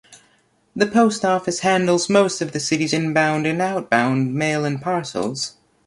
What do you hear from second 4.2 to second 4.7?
mail